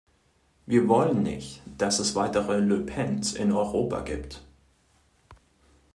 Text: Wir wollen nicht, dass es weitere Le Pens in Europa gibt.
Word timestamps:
Wir 0.65 0.87
wollen 0.87 1.21
nicht, 1.21 1.61
dass 1.77 1.99
es 1.99 2.15
weitere 2.15 2.57
Le 2.57 2.79
Pens 2.79 3.33
in 3.33 3.51
Europa 3.51 3.99
gibt. 3.99 4.41